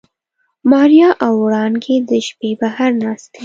ماريا 0.71 1.09
او 1.25 1.33
وړانګې 1.43 1.95
د 2.09 2.11
شپې 2.27 2.51
بهر 2.59 2.91
ناستې. 3.03 3.39